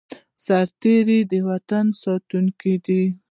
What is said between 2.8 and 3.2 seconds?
دی